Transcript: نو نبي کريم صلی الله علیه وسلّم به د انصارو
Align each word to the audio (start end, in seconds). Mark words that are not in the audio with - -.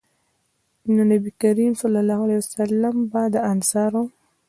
نو 0.93 1.01
نبي 1.11 1.31
کريم 1.41 1.71
صلی 1.81 1.99
الله 2.03 2.19
علیه 2.25 2.39
وسلّم 2.41 2.95
به 3.11 3.21
د 3.33 3.35
انصارو 3.51 4.03